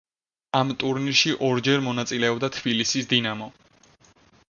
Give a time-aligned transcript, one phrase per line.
[0.59, 3.55] ამ ტურნირში ორჯერ მონაწილეობდა თბილისის „დინამო“.